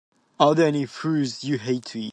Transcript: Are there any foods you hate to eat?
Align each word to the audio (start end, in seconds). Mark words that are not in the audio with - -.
Are 0.39 0.55
there 0.55 0.65
any 0.67 0.87
foods 0.87 1.43
you 1.43 1.59
hate 1.59 1.85
to 1.93 1.99
eat? 1.99 2.09